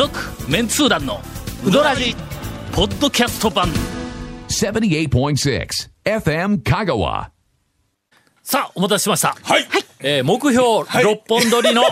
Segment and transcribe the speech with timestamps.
[0.00, 0.18] 続
[0.48, 1.20] メンツー団の
[1.62, 2.16] ウドラジ
[2.72, 3.68] ポッドキャスト版。
[4.48, 5.68] 78.6
[6.06, 7.28] FM Kagawa.
[8.42, 9.36] さあお待たせしました。
[9.42, 9.66] はい。
[9.98, 11.82] えー目標6本撮りの、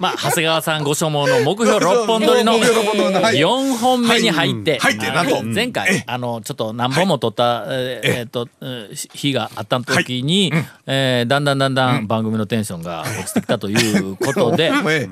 [0.00, 3.36] まあ、長谷川さんご所望の目標6本撮りの目標六本撮りのはい。
[3.36, 4.94] 4本目に入って、はい。
[4.94, 5.42] 入ってあなんと。
[5.44, 10.52] 前回、あの、ちょっと何本も撮った、えーえーっと、えー日があった時に、
[10.88, 15.08] えーだんだんだんだん番組のテンションが落ちてきたということで、え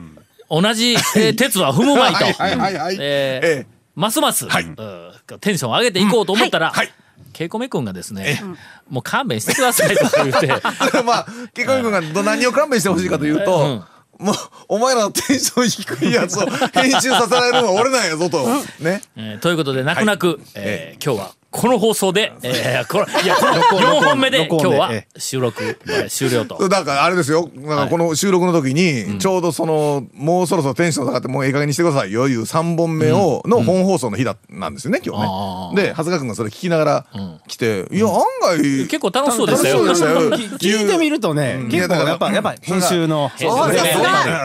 [0.51, 2.97] 同じ、えー鉄は踏むまいと、はいはいはいはい。
[3.01, 4.65] えーえますます、はい。
[4.65, 6.93] うんテンションを上げていこうと思ったら、はい。
[7.33, 8.43] ケイコメ君がですね、
[8.89, 10.49] もう勘弁してくださいとか言って、
[11.05, 13.85] まあ、ケイコミ君がど何を勘弁してほしいかというと、
[14.19, 14.27] うん。
[14.27, 14.35] もう、
[14.69, 18.45] お前らのテンション低いやつを編集させられるのは俺なんやぞと。
[18.80, 19.01] ね。
[19.17, 26.69] えーということで、泣く泣く、えー今日はこの放送で、 えーこのいやこの4本目で今日は収録、えー終了と。
[26.69, 27.51] だからあれですよ。
[27.57, 35.83] だからこの収録の時に、ちょうどその、もうそろそろテンション下がって、もうええ加減にしてくださいよいう3本目を、の本放送の日だ、なんですよね、今あ日ね。
[35.83, 37.07] で、長谷川君がそれ聞きながら
[37.49, 39.85] 来て、いや、案外、結構楽しそうでしたよ。
[39.85, 43.93] 聞いてみるとね、結構やっぱ、やっぱ編集の、そうそうですね。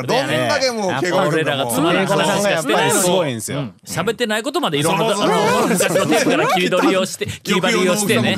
[0.07, 3.59] どんだけもう、ケイコミ俺らがつまらん英語さん話がしてないのすごいんですよ。
[3.59, 3.73] うん。
[3.87, 5.19] 喋ってないことまでいろんな昔
[5.93, 8.35] のテープから切り取りをして切り張りをしてね。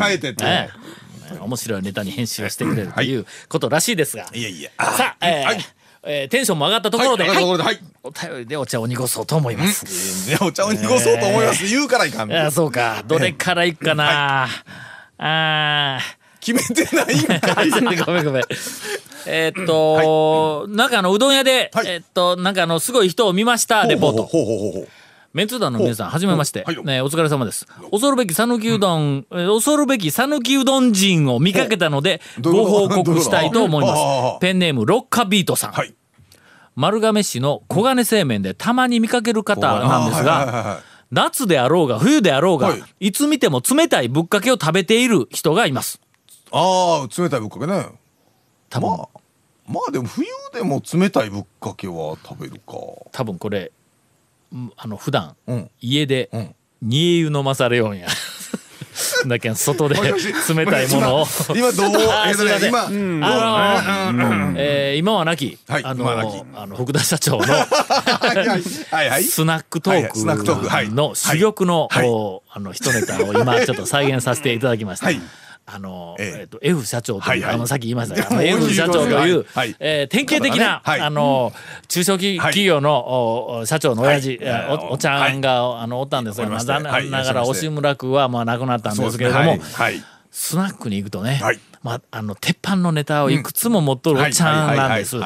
[1.42, 4.28] 面白いネタに編集をしてくれるということらしいですが。
[4.34, 4.70] いやいや。
[4.80, 5.66] さあ、えーはい。
[6.04, 7.80] えーテンションも上がったところで、はいはい。
[8.04, 9.86] お便りでお茶を濁そうと思います。
[10.42, 11.66] お茶を濁そうと思います。
[11.68, 12.32] 言うからいかん。
[12.32, 12.34] い。
[12.34, 13.04] やそうか。
[13.06, 14.48] どれからいくかな、
[15.18, 16.00] あ
[16.40, 18.44] 決めてないんかごめんごめん。
[19.30, 21.88] えーっと、なんかあのうどん屋で、はい。
[21.88, 24.24] えーっとなんかあのすごい人を見ましたレポート。
[24.24, 24.88] ほうほうほうほう。
[25.38, 26.64] メンツー団の皆さん、はじめまして。
[26.64, 27.68] はいよね、お疲れ様です。
[27.92, 33.96] 恐るべき讃岐うどん、えー恐るべき讃岐うどん人を見かけたので、ご報告したいと思いま
[34.38, 34.42] す。
[34.42, 35.74] ペンネーム、ロッカビートさん。
[35.74, 35.94] はい。
[36.76, 46.02] 丸亀市の小金製麺でたまに見かける方なんですが、はい夏であろうが冬であろうが、はいいつ見ても冷たいぶっかけを食べている人がいます。
[46.52, 47.86] ああ、冷たいぶっかけね。
[48.72, 49.08] 多分、まあ、
[49.68, 50.26] まあでも冬
[50.56, 52.74] でも冷たいぶっかけは食べるか。
[53.12, 53.77] 多分これ、うん
[54.78, 55.72] あの、普段、うん。
[55.80, 56.56] 家でうん。
[56.82, 58.08] 煮え湯飲まされようんや。
[59.28, 61.26] だけど外で冷たいものを。
[61.56, 61.90] 今どう、
[62.68, 62.88] 今、
[64.96, 66.10] 今はなき、はいあの
[66.56, 67.44] あの福田社長の。
[69.24, 70.12] スナックトはいはい。
[70.14, 70.96] スナックトーク。
[70.96, 71.90] の珠玉の、
[72.50, 75.10] あの一ネタを今ちょっと再現させていただきました。
[75.68, 76.40] はいあの、ええ。
[76.42, 79.76] えっと F 社長という、あのさっき言いましたが、F 社長という、はい。
[79.80, 81.02] えー典型的な、はい。
[81.02, 81.52] あの
[81.90, 84.40] 中小企企業の、社長の親父、
[84.90, 89.60] おおちゃんが、あのおったんですが、残念ながら押村区はまあ亡くなったんですけれども。
[90.30, 91.60] スナックに行くとね、はい。
[91.82, 95.18] まあ、あの鉄板のネタをいくつも持っとるおっちゃんなんです。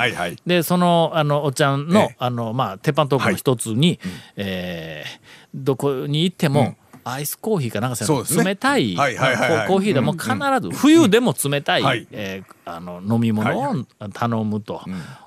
[0.45, 2.15] でそのあのおっちゃんの,、ええ。
[2.17, 3.99] あのまあ、鉄板トークの一つに、
[4.37, 8.43] えーどこに行っても、アイスコーヒーかなんかせね。
[8.43, 9.67] 冷たいはいはいはいはい。
[9.67, 10.29] コーヒーでも必
[10.61, 12.07] ず、冬でも冷たい、はい。
[12.11, 14.81] えーあの飲み物を頼むと、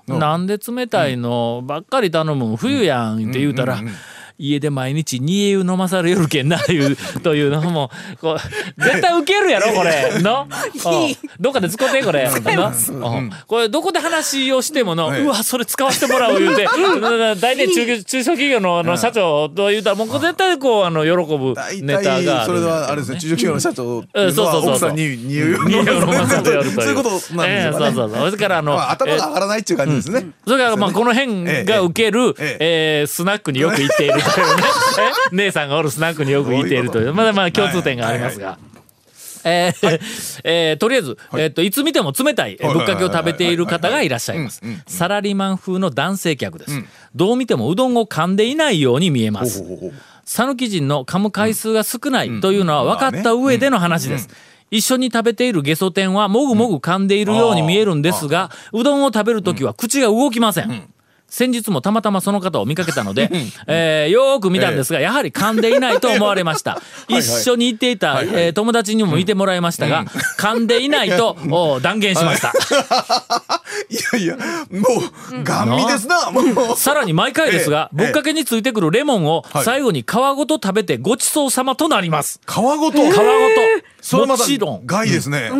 [0.08, 0.18] うん。
[0.18, 2.56] なんで冷たいのばっかり頼むん？
[2.56, 3.80] 冬やんって言うたら、
[4.38, 7.90] 家で毎日煮え湯飲まされよるけんないうというのも
[8.20, 10.18] こう絶対ウケるやろこれ。
[10.22, 10.46] の？
[10.48, 11.16] うん。
[11.40, 12.28] どっかで使ってこれ。
[13.46, 16.66] これどこで話をしてものええうわそれ使わせてもらう言うて
[17.40, 24.70] 大体中中小企業のあの社長と言うたらもう絶対こうあの喜ぶ大ネタがそれはあれですね、中小企業の社長そうそうそうそう。
[24.70, 26.72] 奥さんに匂いを煮え湯飲まされよるという。
[26.74, 27.48] そういうことなんですよね。
[27.48, 28.30] ええそうそうそう。
[28.30, 30.26] それからあのまあ頭が上がらないっていう感じですね。
[30.46, 32.56] それからまあこの辺が受ける、え。
[32.60, 34.62] えースナックによく行っているというね。
[35.32, 37.14] え 姉さんがおるスナックによく行っているという。
[37.14, 38.58] まだまだ共通点がありますが。
[39.46, 40.00] えー
[40.44, 44.62] えーとりあえず、えー、といつ見ても冷たいぶっかけを食べている方がいらっしゃいます。
[44.86, 46.82] サラリーマン風の男性客です、
[47.14, 49.62] どう見てもうどんを噛んでいないように見えます。
[50.24, 54.30] 讃岐人の噛む回数が少ないというのは分かった上での話です。
[54.70, 60.88] 一緒に食べているゲソ天はもぐもぐ噛んでいるように見えるんですが、うどんを食べるときは口が動きません。
[61.34, 63.28] 先日もたまたまその方を見かけたので、
[63.66, 66.80] えーよーく見たんですが、やはり噛んでいないと思われました。
[67.08, 70.04] 一緒に行っていた、えー友達にも見てもらいましたが、
[70.38, 72.52] 噛んでいないと お断言しました。
[73.88, 74.42] いやいや、も
[75.40, 76.40] う、ガン見ですな、も
[76.74, 76.76] う。
[76.76, 82.40] さらに毎回ですが、ええぶっかけについてくるレモンをはい最後に皮ごと食べてごちそうさまとなります。
[82.46, 82.98] 皮ごと？
[82.98, 83.20] 皮ごと。
[84.00, 84.82] それまたもちろん。
[84.86, 85.50] 害ですね。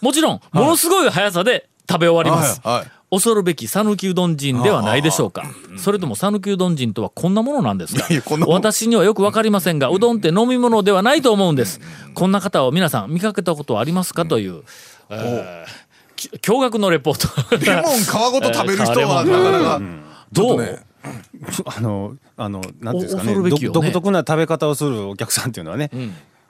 [0.00, 2.60] もちろん、ものすごい速さで食べ終わります。
[2.64, 5.44] はいはい恐るべき讃岐うどん人ではないでしょうか。
[5.76, 8.06] それとも讃岐うどん人とはこんなものなんですか？
[8.48, 11.78] 私にはよくわかりませんが、うどんって飲み物ではないと思うんです。
[12.14, 14.62] こんな方を皆さん見かけたことはありますかという、
[15.10, 17.56] えーき驚愕のレポート。
[17.58, 19.58] レモン皮ごと食べる人はえーなか。
[19.58, 19.82] なか、
[20.32, 20.80] どう？
[21.66, 25.90] あのあのなんていうんですかね独特な食べ方をするお客さんっていうのはね、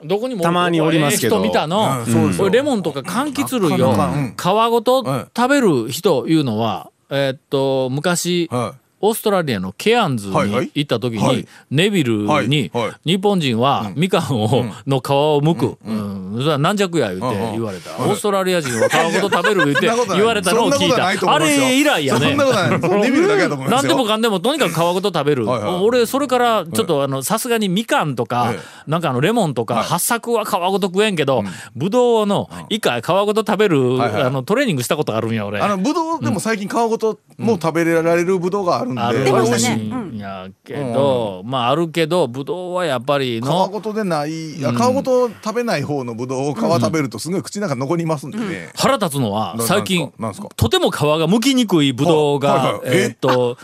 [0.05, 1.37] どこにもたまにおりますけど。
[1.37, 11.45] ええ人見たの、うんレモンとか柑橘類を皮ごと食べる人いうのは、えーっと昔、はオーストラリアのケアンズに行った時に、はい。
[11.69, 12.71] ネビルに、
[13.05, 16.35] 日本人はみかんを、の皮を剥く、うん。
[16.37, 21.07] それは軟弱や言うて言われた、オーストラリア人は皮ごと食べる言うて言われたのを聞いた。
[21.33, 22.33] あれ以来やね。
[23.69, 25.49] 何でもかんでもとにかく皮ごと食べる。
[25.49, 31.43] 俺それからちょっとあのさすがにみかんとか、えなんかあのレモンとか、八作は皮ごと食えんけど、
[31.75, 35.59] ぶどうの以下皮ごと食べる、あのトレーニングしたことあるんや俺。
[35.59, 50.47] あのブドウでも最近皮ごともう食べられるブドウがあるんで、あるあれ出ま美味しいんやけど、まああるけどぶどうはやっぱり皮のごとでないいや皮ごと食べない方のブドウを皮食べるとすごい口の中に残りますんでね、腹立つのはな最近なんすか？
[50.55, 52.73] とても皮が剥きにくいぶどうが、はいはい。
[52.73, 53.57] はいえーっと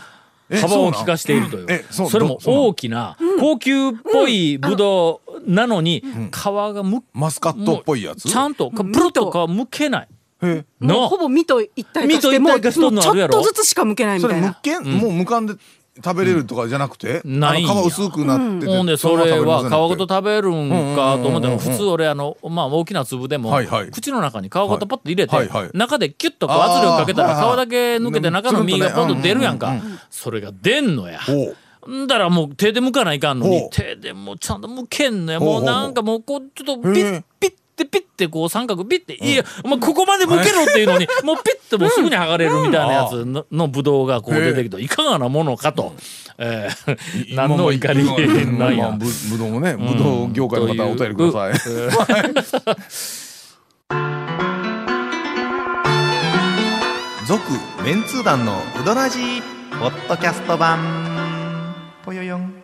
[0.52, 1.66] え幅を利かしているという。
[1.68, 8.28] えそれも大きな高級っぽいぶどうなのに皮がむマスカットっぽいやつ？
[8.28, 10.08] ちゃんとプルッと皮むけない
[10.80, 14.48] もうほぼ身と一体化してもうちょっとずつしか剥けないみそれたいな。
[14.48, 15.54] むけん、もう無感で
[16.02, 17.72] 食べれるとかじゃなくて、ないんや。
[17.72, 23.90] あの皮薄くなってて、ほんでそれは皮ごと食食べるんかと思って普通俺あのまあ大きな粒でもはいはい。
[23.90, 25.70] 口の中に皮ごとパッと入れてはいはい。
[25.74, 29.68] 中でキュッとこう圧力かけたら皮だけ抜けて中の身がポンと出るやんか。
[29.68, 31.20] うんうんそれが出んのや。
[31.88, 35.40] んだらもう手で剥かないかんのに手でもうちゃんと剥けんのや。
[35.40, 45.94] もうなんかもうこうちょっとピッピッてピッてこう三角ピッていやお前ここまで剥けろっていうのにもうピッてもうすぐに剥がれるみたいなやつののぶどうがこう出てきていかがなものかと。
[46.38, 48.88] えー何の怒りなんや。
[48.88, 51.52] まあぶぶどうもね、ぶどう業界の方お便りください。
[57.26, 57.42] 続
[57.84, 59.42] メンツー団のウドラジー
[59.78, 60.78] ポッドキャスト版。
[62.04, 62.54] ぽよよん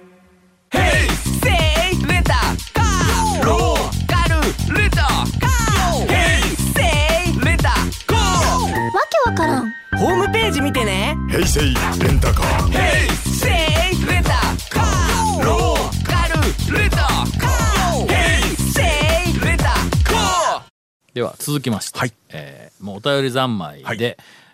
[9.27, 9.73] わからん。
[9.99, 11.17] ホームページ見てね。
[11.29, 12.73] 平成レンタカー。
[13.25, 14.31] せいレンタ
[14.71, 15.45] カー。
[15.45, 16.35] ローカル
[16.79, 18.07] レンタカー。
[18.07, 18.83] ヘイセ
[19.37, 20.63] イレンタカー。
[21.13, 22.15] では続きまして、はい。
[22.29, 23.99] えーもうお便り三昧で、はい。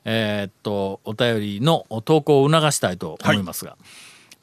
[0.06, 3.76] えーっとお便りの投稿を促したいと思いますが、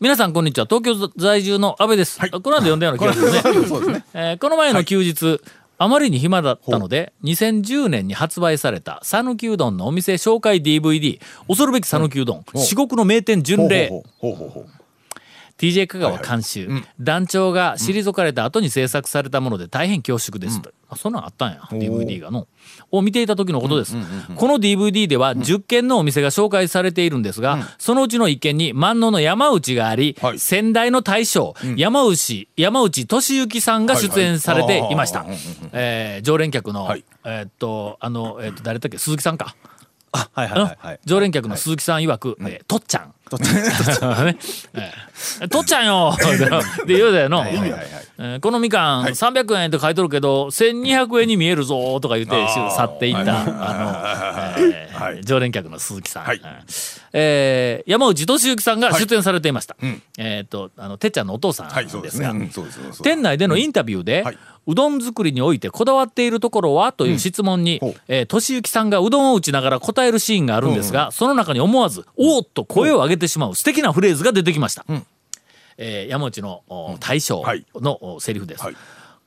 [0.02, 0.66] 皆さんこんにちは。
[0.66, 3.40] 東京在住の安倍です、この後読んだような気がするね。
[3.68, 4.06] すね。
[4.14, 5.42] えーこの前の休日、
[5.78, 14.38] あまりに暇だったので2010年に発売された讃岐うどんのお店紹介 DVD「恐るべき讃岐うどん、至極の名店巡礼」ほうほう。
[14.38, 14.79] ほうほうほう
[15.60, 16.70] TJ 香川監修、
[17.02, 22.48] 団長が退かれた後に制作されたもので大変恐縮ですと、あそんなんあったんや DVD がの。
[22.92, 23.94] を見ていた時のことです、
[24.36, 30.40] この DVD では10軒のお店が紹介されているんですが、そのうちの1軒に万能の山内があり、はい。
[30.40, 35.38] 先代の大将、山内山内俊之さんが出演されていました、はいはい
[35.74, 37.04] えー常連客の、はい。
[37.26, 38.98] えーっとあの、えーっと誰だっけ？
[38.98, 39.56] 鈴木さんか、
[40.14, 41.00] あはいはいはいはい。
[41.06, 43.14] 常連客の鈴木さん曰く、えーとっちゃん。
[43.30, 44.36] とっちゃん。
[45.50, 46.16] とっちゃんよ。
[46.86, 47.46] で言うだよの。
[48.42, 52.36] このみかん300円って書いとるけど1200円に見えるぞとか言って
[52.76, 53.42] 去っていった。
[53.42, 56.42] あの、常連客の鈴木さん、はい
[57.14, 59.76] えー山内俊之さんが出演されていました、
[60.18, 61.70] えっ、とあのてっちゃんのお父さん
[62.02, 62.34] ですが。
[63.04, 64.38] 店内でのインタビューで、はい。
[64.68, 67.96] うどん作りにおいてこだわっているところはという質問に、ほう。
[68.08, 74.86] えー俊之さんがうどんを打ちながら答えるシーンがあるんですが、その中に思わず「おーっと声を上げてしまう素敵なフレーズが出てきました、
[75.78, 77.66] えー山内のお大将はい。
[77.76, 78.64] のおセリフです。
[78.64, 78.76] はい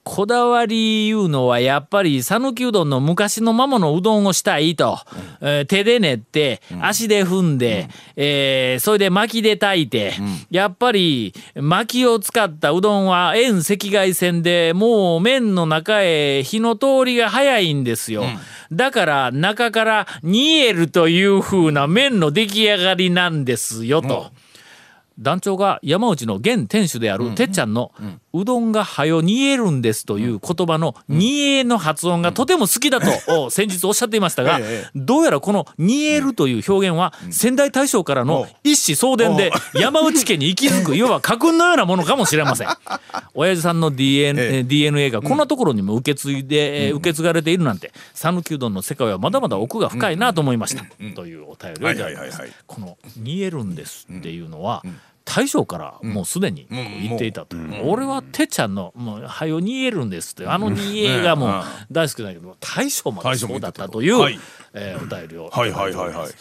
[0.05, 4.99] こだわりいうのはやっぱり讃岐うどんの昔のままのうどんをしたいと、
[5.41, 10.15] えー手で練って足で踏んで、えーそれで薪で炊いて、
[10.51, 18.25] やっぱり薪を使ったうどんは遠赤外線でもう麺の中へ火の通りが早いんですよ。
[18.73, 24.33] だから中から煮えるという風な麺の出来上がりなんですよと。
[25.23, 27.93] 団長が山内の現店主であるてっちゃんの
[28.35, 42.69] 「うどんがはよ煮えるんです」という言葉の「煮え」の発音がとても好きだとお先日おっしゃっていましたが ええどうやらこの「煮える」という表現は先代大将からの一子相伝で 山内家に息づくいわば家訓のようなものかもしれません。
[43.35, 44.63] 親父さんの DNA, ええ。
[44.63, 54.83] DNA がこんなところにも受け継いで、えー受け継がれているなんて讃岐うどんの世界はまだまだ奥が深いなと思いました、というお便りをいただきましこの「煮えるんです」っていうのは、
[55.25, 60.47] 大将からもうすでにこう言っていたと、俺はてっちゃんの「もうはよ煮えるんです」って。
[60.47, 64.39] あの煮えがもう大好きだけど大将までそうだったという、はい
[64.75, 65.71] えーお便りをはい。
[65.71, 65.93] はい。
[65.95, 66.13] はい。
[66.13, 66.33] はい。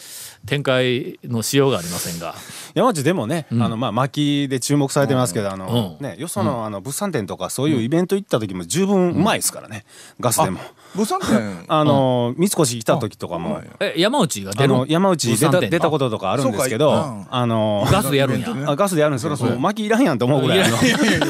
[0.46, 2.34] 展開のしようがありませんが。
[2.74, 6.04] 山内でもね、あのまあ巻きで注目されてますけど、あのうん。
[6.04, 9.84] ねよそのあの物産展とかそういうイベント行った時も十分うまいですからね、
[10.20, 10.60] ガスでも。
[10.94, 11.64] 物産展？
[11.68, 18.48] あの三越来た時とかも、え山内が出あるの山内出た出たこととかあるんですけど、あのガスでやるんや。
[18.66, 20.58] あガスでやるんですけど、巻きいらんやんと思うぐらい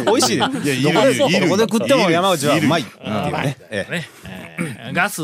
[0.06, 0.90] 美味しいでど
[1.48, 3.56] こで食っても山内はうまいっていうあね。
[4.92, 5.22] ガス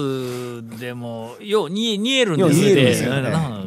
[0.78, 3.08] でもよう煮えるんですって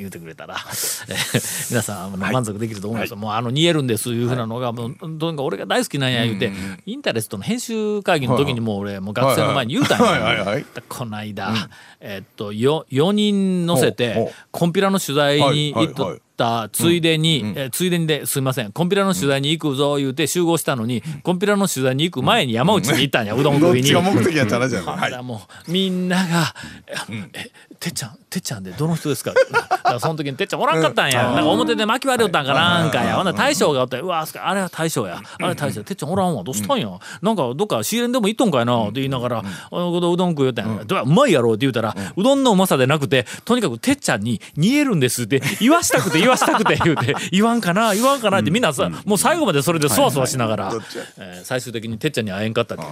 [0.00, 6.52] 言うてくれたら、えー皆さんあの満足できると思います、もうあの煮えるんですいうふうなのが、もうどんか俺が大好きなんや言うて、
[6.86, 10.36] インタレストの編集会議の時にもう俺もう学生の前に言うたんや、はいはい。
[10.38, 11.52] はいはいこの間、
[12.00, 23.90] えっと 4, 4人乗せてうコンピラの取材に行っとったついでに、えーついでにですいませんコンピラの取材に行くぞ言うて集合したのに、コンピラの取材に行く前に山内に行ったんや、うどん食いに。
[23.90, 24.80] どっちが目的やったらじゃ
[25.20, 25.26] ん。
[25.26, 26.54] もうみんなが
[27.34, 29.32] 「えてっちゃんてっちゃんでどの人ですか?
[30.00, 33.16] 」その時にてっちゃんおらんかったんや、なんか表で巻き割りおったんかなんかや。
[33.16, 35.20] ほんなら大将がおって「うわあれは大将や。
[35.42, 36.42] あれ大将てっちゃんおらんわ。
[36.44, 36.88] どうしたんや、
[37.22, 41.02] なんかどっか仕入れんでも行っとんかいな」って言いながら「あのことうどん食うよったんや。
[41.02, 50.72] うまいやろ」って言うたら、うどんのうまさでなくてとにかくてっちゃんに「煮えるんです」って言わしたくて言わしたくて言うて「言わんかな言わんかな」ってみんなさ、もう最後までそれでそわそわしながら、
[51.18, 52.84] えー最終的にてっちゃんに会えんかったって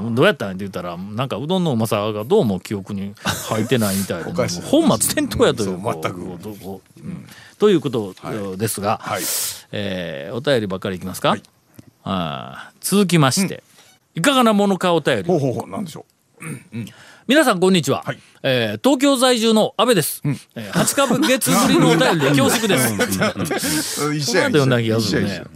[0.00, 0.10] う。
[0.10, 3.14] んどうやったんって言ったらなんかうどんのうまさがどうも記憶に
[3.48, 6.38] 入ってないみたいで本末転倒やという,全く。
[7.58, 9.22] ということですが、はい。
[9.72, 11.36] えーお便りばっかりいきますか、
[12.04, 13.62] あー続きまして、
[14.14, 15.24] いかがなものかお便り。
[15.24, 16.04] ほうほうほうなんでしょ
[17.26, 18.18] 皆さんこんにちは、はい。
[18.44, 20.22] えー東京在住の安倍です、
[20.54, 24.06] えー、8ヶ月ぶりのお便りで恐縮です。
[24.06, 24.68] う一この後読ん。
[24.70, 25.50] だ気がするね一緒や一緒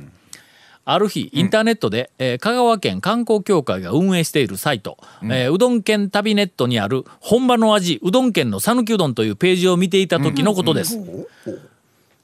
[0.85, 5.83] ある日インターネットで、えー香川県観光協会が運営しているサイト、えーうどん。
[5.83, 8.33] 県旅ネットにある本場の味うどん。
[8.33, 9.15] 県の讃岐うどん。
[9.15, 10.99] というページを見ていた時のことです、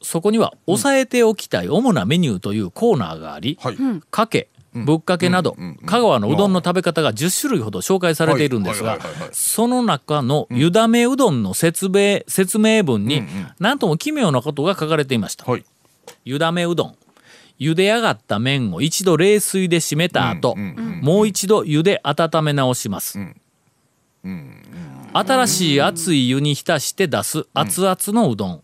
[0.02, 3.76] そこには押さえておきたい主なメニューというコーナーがあり、はい
[4.10, 4.48] かけ
[4.84, 5.56] ぶっかけなど、
[5.86, 8.98] 香川のうどんの食べ方が10種類ほど紹介されているんですが
[9.32, 13.22] その中の湯だめうどんの説明説明文に
[13.58, 15.44] 何とも奇妙なことが書かれていました。
[15.50, 15.64] はい。
[16.24, 16.96] 湯だめうどん。
[17.58, 23.18] 茹で上がった麺を一度冷水で締めた後、もう一度湯で温め直します、
[25.14, 28.62] 新しい熱い湯に浸して出す熱々のうどん、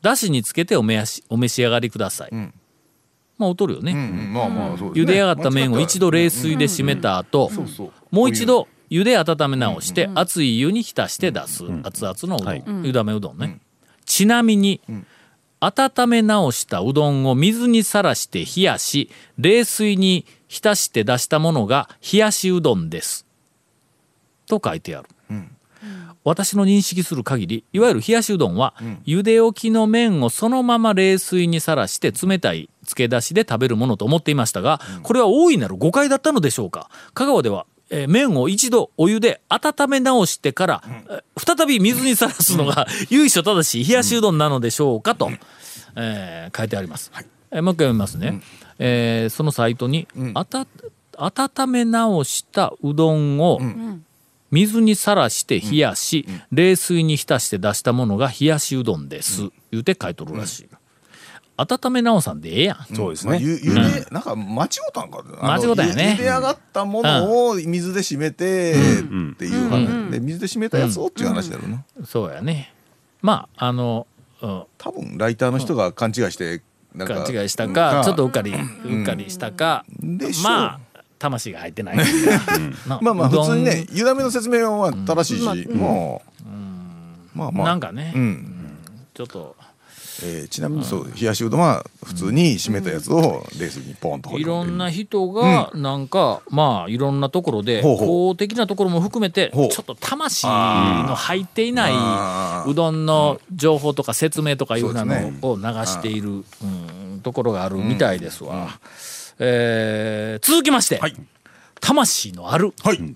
[0.00, 2.30] だしにつけておめやしお召し上がりください、
[3.40, 5.02] まあおとるよね、うんまあまあそうですね。
[5.02, 7.50] 茹で上がった麺を一度冷水で締めた後、
[8.10, 11.64] もう一度湯で温め直して熱い湯に浸して出す。
[11.82, 13.58] 熱々のうどん、湯だめうどんね、
[14.04, 14.82] ちなみに、
[15.60, 23.26] 温め直したうどんを水にさらして冷やし冷水に浸して出したものが冷やしうどんです。
[24.46, 25.08] と書いてある、
[26.24, 28.74] 私の認識する限りいわゆる冷やしうどんは、
[29.06, 36.90] 茹で置きの麺をそのまま冷水にさらして冷たい漬け出しで食べるものと思っていましたが、これは大いなる誤解だったのでしょうか？
[37.14, 45.30] 香川ではえー麺を一度お湯で温め直してから、えー再び水にさらすのが 由緒正しい冷やしうどんなのでしょうかと、
[45.96, 47.10] えー書いてあります。
[47.50, 48.40] えーもう一回読みますね。
[48.78, 50.06] えーそのサイトに、
[51.16, 53.60] 温め直したうどんを
[54.50, 60.68] 水にさらして冷やし、冷水に浸して出したものが冷やしうどんです、言うて書いとるらしい。
[61.60, 62.94] 温め直さんでええやん。
[62.94, 63.30] そうですね。
[63.32, 66.04] まあゆゆでなんか間違うたんか間違うたんやね。
[66.04, 68.76] ゆゆで上がったものを水で締めてっ
[69.36, 70.10] ていう話。
[70.10, 71.84] で水で締めたやつをっていう話だろうな。
[72.06, 72.74] そうやね。
[73.22, 74.06] まああの、
[74.42, 74.62] うん。
[74.78, 76.62] 多分ライターの人が勘違いして
[76.94, 80.44] なんか勘違いしたか、ちょっとうっかり、うっかりしたか、でしょう。
[80.44, 80.80] まあ
[81.18, 81.96] 魂が入ってない。
[81.96, 82.04] な
[83.02, 87.66] まあまあ普通にね湯だめの説明は正しいしもうまあまあ。
[87.68, 88.76] なんかね、うん。
[89.14, 89.54] ちょっと
[90.22, 100.52] えーちなみにそう冷やしうどんは普通に締めたやつを冷水にポンと放りいろ込んな人がなんか、まあいろんなところで公的なところも含めてちょっと魂の
[101.14, 105.38] 入っていないうどんの情報とか説明とかいうなのそうですね。
[105.42, 108.80] を流している、うんところがあるみたいですわ。
[109.38, 111.14] えー続きまして、はい。
[111.80, 113.14] 魂のあるはい。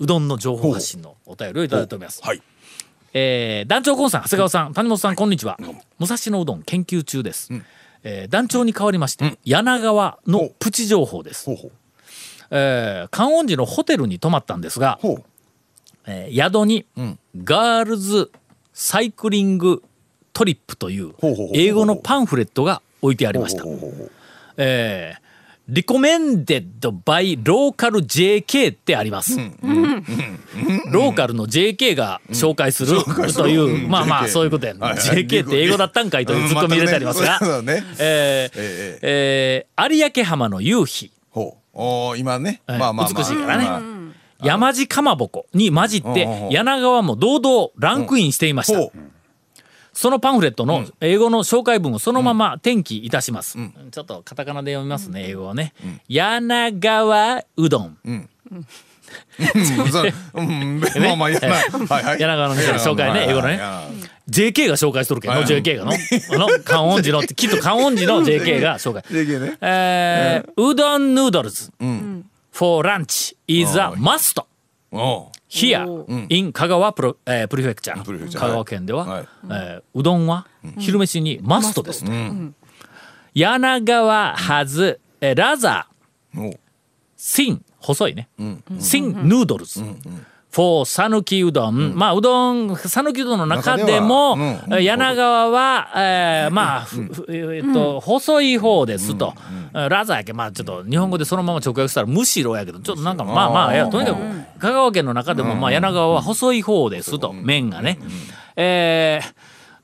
[0.00, 2.22] うどんの情報発信のお便りをいただいております。
[2.22, 2.42] はい
[3.12, 5.58] えー団長コンさん長谷川さん谷本さんこんにちは。
[5.98, 7.52] 武蔵野うどん研究中です、
[8.04, 11.50] えー団長に代わりまして、柳川のプチ情報です。
[12.50, 14.98] えー観音寺のホテルに泊まったんですが、
[16.06, 16.86] えー宿に、
[17.44, 18.30] ガールズ
[18.72, 19.82] サイクリング
[20.32, 21.12] トリップという
[21.52, 23.64] 英語のパンフレットが置いてありました。
[24.56, 25.29] えー
[25.70, 29.38] リコメンデッドバイローカル JK ってあります。
[30.90, 34.80] ローカルの JK が紹介するという、まあまあそういうことやね。
[34.80, 37.38] JK って英語だったんかいというツッコミ入れてありますが。
[37.40, 39.94] えーええー。
[39.94, 41.60] 有明浜の夕日、ほう。
[41.72, 42.78] おー今ね、はい。
[42.78, 43.18] まあまあまあ。
[43.18, 43.64] 美しいからね。
[43.64, 44.00] まあ
[44.42, 48.90] 山地かまぼこに混じってうん柳川も堂々ランクインしていました。
[49.92, 53.58] そのパンフレットの英語の紹介文をそのまま転記いたします。
[53.90, 55.72] ちょっとカタカナで読みますね、英語はね。
[56.08, 57.98] 柳川うどん。
[58.04, 58.28] うん。
[59.92, 60.12] そう。
[60.34, 60.80] うん。
[61.00, 62.20] まあまあいやなはいはい。
[62.20, 63.60] 柳川の店の紹介ね英語のね。
[64.28, 65.92] JK が紹介しとるけんの、はい JK がの。
[65.92, 65.96] あ
[66.38, 69.02] の、観音寺の、きっと観音寺の JK が紹介。
[69.10, 69.58] JK ね。
[69.60, 71.72] えーうどんヌードルズ
[72.52, 74.40] for lunch is a must
[75.50, 75.84] here
[76.28, 80.46] in 香川プロ、えープリフェクチャーー香川県では、はいえーうどんは
[80.78, 82.10] 昼飯にマストですと、
[83.34, 85.84] 柳川 has えー rather
[86.36, 86.60] おう
[87.18, 88.28] thin 細いね、
[90.52, 94.74] thin noodles for 讃岐うどん、まあうどん讃岐うどんの中でも中ではうん。
[94.74, 96.86] えー柳川は、えーまあ、
[97.28, 99.34] えーっと細い方ですと、
[99.72, 104.20] ラザーやけまあちょっと日本語でそのまま直訳したらむしろやけどちょっとなんかまあまあいやとにかく
[104.60, 107.98] 香川県の中でもまあ柳川は細い方ですと麺がね、
[108.56, 109.34] えー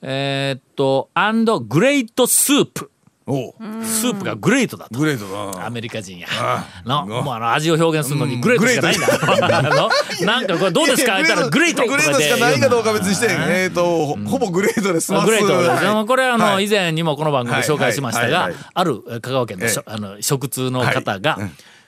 [0.03, 2.91] えーっと and グレートスープ
[3.29, 3.55] おう。
[3.85, 4.99] スープがグレートだと。
[4.99, 5.67] グレートだ。
[5.67, 6.29] アメリカ人や。
[6.31, 9.59] あのもうあの味を表現するのにグレートしかないんだ。
[9.59, 9.91] あの
[10.27, 11.17] なんかこれどうですか？
[11.17, 11.87] 言ったらグレート。
[11.87, 15.27] グレートしかないかどうか別にしてえっとほほぼグレートで済ます。
[15.27, 16.07] グレートですはい。
[16.07, 16.67] これあの、はい。
[16.67, 21.39] 以前にもこの番組で紹介しましたが、あるえ香川県のあの食通の方が、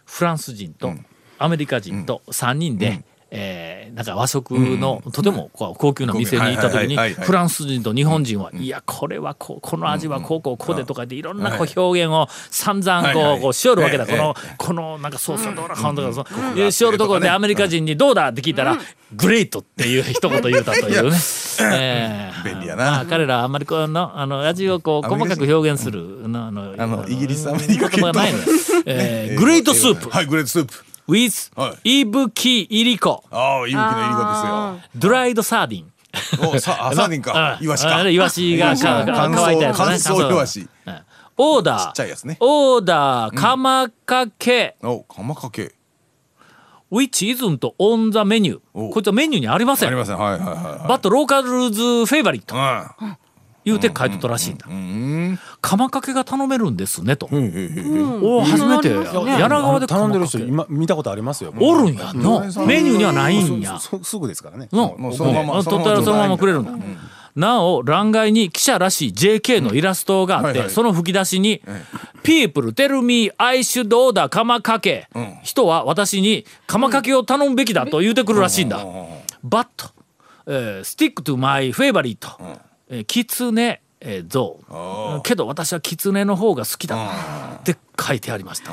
[0.04, 0.92] フランス人と
[1.38, 18.76] アメリカ人と3人で、えーなんか和食のとてもこう高級な店に行った時にフランス人と日本人は、いやこれはこうこの味はこうこうこうでとかでいろんなこう表現を散々こうこうしよるわけだ、ええこのこのなんかソースはどうなかんとかそういうしよるところでアメリカ人に「どうだ?」って聞いたら
[19.16, 21.18] 「グレート」っていう一言言うたというね。
[21.62, 22.84] えー便利やな。
[22.84, 28.44] まあ彼らあんまりこのあの味をこう細かく表現するのあのイギリスアメリカ言葉がないのよ。
[28.86, 30.08] えー great soup。
[30.08, 35.86] はい great soup with はイブキイリコああ伊吹のイリコです dried sardine。
[36.42, 37.56] よおさあ sardine か。
[37.60, 37.64] うん。
[37.64, 38.08] イワシか。
[38.08, 39.84] イワシがか乾乾いたやつね。
[39.84, 40.68] 燥乾燥イワシ。
[40.86, 40.98] うん。
[41.38, 41.86] オーダー。
[41.86, 42.36] ちっちゃいやつね。
[42.40, 44.76] オーダー釜かけ。
[44.82, 45.74] お釜かけ。
[46.90, 48.90] Which isn't on the menu お。
[48.90, 49.88] こいつはメニューにありません。
[49.88, 50.18] ありません。
[50.18, 50.98] はいはいはいはい。
[50.98, 53.16] But locals favorite うん
[53.68, 54.66] 言うて書いてたらしいんだ。
[55.60, 57.28] 釜かけが頼めるんですねと。
[57.30, 61.52] お初めて柳川で頼んでる人今見たことありますよ。
[61.60, 63.78] おるんやのメニューにはないんや。
[63.78, 64.68] すぐですからね。
[64.72, 65.64] のもうそのままうん。
[65.64, 66.72] 取ったらそのままくれるんだ。
[67.36, 70.68] なお欄外に記者らしい JK のイラストがあっはいはい。
[70.68, 71.62] てその吹き出しに
[72.24, 75.08] 「People tell me I should order 釜かけ」
[75.44, 78.84] 人は私に釜かけを頼むべきだと言うてくるらしいんだ。
[79.46, 79.66] But、
[80.46, 82.16] えー stick to my favorite、
[82.90, 84.22] えーキツネえ
[85.24, 88.70] けど私はキツネの方が好きだって書いてありました。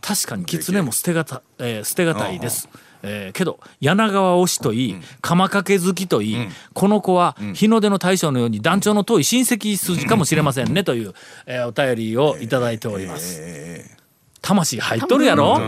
[0.00, 2.68] 確かにキツネも捨てがた、えー捨てがたいです。
[3.02, 11.12] えーけど柳川推しといい釜かけ好きといい、この子は日の出の大将のように団長の遠い親戚筋かもしれませんねという、
[11.46, 13.40] えーお便りをいただいております、
[14.44, 15.58] 魂入っとるやろ、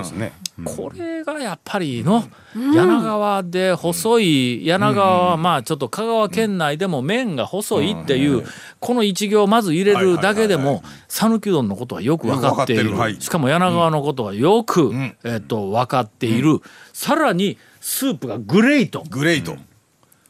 [0.65, 8.45] これがやっぱりの柳川で細い柳川はまあちょっと香川県内でも麺が細いっていう
[8.79, 12.85] この一行まず入れるだけでも讃岐うどんのことはよく分かっている。
[12.85, 13.21] よく分かってるはい。
[13.21, 14.93] しかも柳川のことはよく
[15.25, 16.61] えっと分かっている。
[16.93, 19.05] さらにスープがグレート。
[19.09, 19.57] グレート。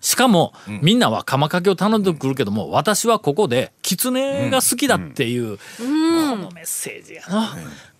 [0.00, 7.56] しかもみんなは釜かけを頼んでくるけども私はここでキツネが好きだっていうこのメッセージやな。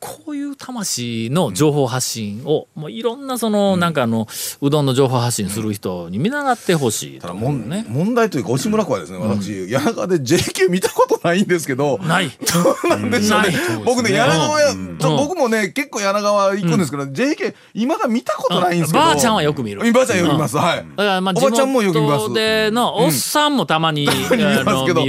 [0.07, 4.29] こういう魂の情報発信をもういろんなそのなんかあの
[4.61, 7.85] うどんの情報発信する人に見習ってほしいとただもんね。
[7.89, 12.31] 問題というか押村区はですね私柳川で JK 見たことないんですけどない。
[12.39, 13.59] どうなんでしょうね。
[13.85, 19.05] 僕ね柳川僕もね結構柳川行くんですけど JK いまだ見たことないんですけど。
[19.05, 19.93] ばあちゃんはよく見る。
[19.93, 20.57] ばあちゃんよく見ます。
[20.57, 20.77] はい。
[20.77, 22.33] だからまあおばちゃんもよく見ます。
[22.33, 25.03] でのおっさんもたまに、に 見あのますけど。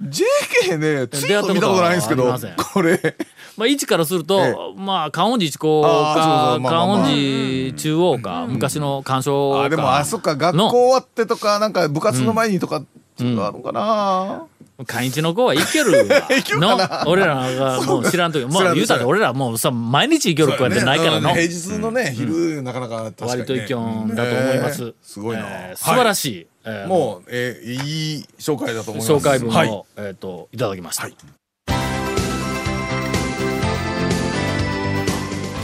[0.00, 2.32] JK ねついと見たことないんですけど
[2.72, 3.16] これ
[3.58, 9.64] まあ、位置からすると、えまあ、観音寺一高か観音寺中央か、昔の鑑賞か。
[9.64, 12.84] あでもあそっか学校終わってとかなんか部活の前にとか
[13.16, 14.46] ちょっとあるのかな。
[14.86, 16.28] 寛一の子は行けるわ。
[17.04, 17.10] の？
[17.10, 21.34] 俺らがもう知らんときまあ言うたって俺らもうさ毎日行ける子やってないからの、うん。
[21.34, 23.74] 平日のね昼なかなか割と一挙
[24.14, 29.12] だと思います、ねすごいなえー素晴らしい、えーもうえーいい紹介だと思います。
[29.12, 29.84] 紹介文を、はい。
[29.96, 31.08] えー、といただきました、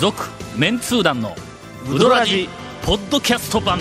[0.05, 0.23] 続
[0.59, 1.35] メンツー団の
[1.91, 2.47] ウドラジ
[2.85, 3.79] ポッドキャスト版。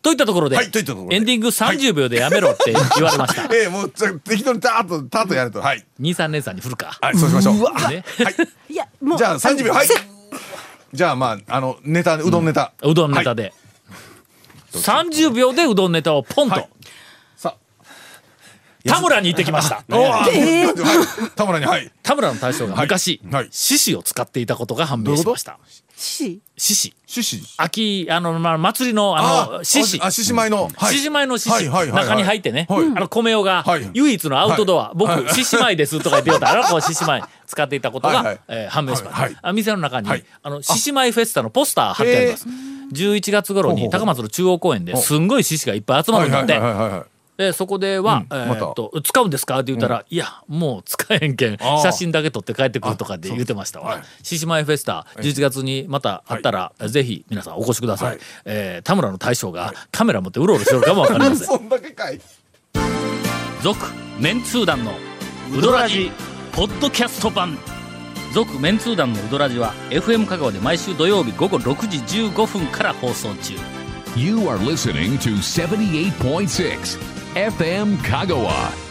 [0.00, 1.16] といったところで、はいといったところで。
[1.16, 3.44] エンディング30秒でやめろって言われました。
[3.54, 5.60] ええもうちょ適当にターッとターッとやると。
[5.60, 5.84] はい。
[6.00, 6.96] 23年さんに振るか。
[6.98, 7.90] はいそうしましょう。
[7.90, 8.02] ね、
[8.70, 8.74] い。
[8.74, 9.86] やもうじゃあ30秒はい。
[9.86, 9.92] せ
[10.94, 12.72] じゃあまああのネタうどんネタ。
[12.82, 13.52] うどんネタで。
[14.72, 16.62] 30秒でうどんネタをポンと、はい。
[16.62, 16.70] さ
[18.84, 19.82] 田村に行ってきました。
[21.36, 21.90] 田村にはい。
[22.02, 23.34] 田村の大将が昔、はい。
[23.34, 23.48] はい。
[23.50, 25.58] 獅子を使っていたことが判明しました。
[25.96, 26.94] し獅子？
[27.06, 27.54] 獅子。
[27.58, 30.00] 秋、あの、まあ、祭りの、あの、獅子。
[30.02, 30.94] あ獅子舞のはい。
[30.94, 32.86] 獅子舞の獅子、はい中に入ってね、はい。
[32.86, 33.90] あの米代がはい。
[33.92, 34.96] 唯一のアウトドア、はい。
[34.96, 35.28] 僕、はい。
[35.28, 38.40] 獅子舞ですとか言ってよったら、 こう獅子舞使っていたことが、はいはい。
[38.48, 39.38] えー判明しました、はいはい。
[39.42, 40.24] あ店の中に、はい。
[40.42, 42.46] あの獅子舞フェスタのポスター貼ってあります。
[42.92, 46.60] 11月頃に高松の中央公園ですんごい獅子がいっぱい集まるんだって、
[47.40, 53.94] はいはいはいはいでそこでは、うんえーっと使うんですかって言ったら、いやもう使えんけん写真だけ撮って帰ってくるとかで言ってましたわ。
[53.94, 54.02] はい。
[54.22, 58.18] 獅子舞フェスタ11月にまたあったら、ぜひ皆さんお越しください、はい。
[58.44, 61.46] えー田村の大将がカメラ持ってうろうろしてるかもわかりません。
[61.46, 62.20] そんだけかい。
[63.62, 63.78] 続
[64.18, 64.92] メンツー団の
[65.56, 66.10] ウドラジ
[66.52, 67.56] ポッドキャスト版。
[68.34, 71.98] 続メンツー団のウドラジは FM 香川で毎週土曜日午後6時
[72.28, 73.54] 15分から放送中。
[74.14, 78.89] You are listening to 78.6 FM Kagawa.